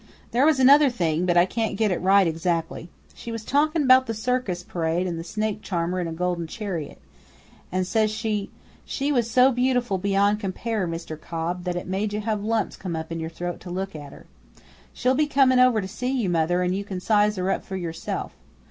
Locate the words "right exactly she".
2.01-3.31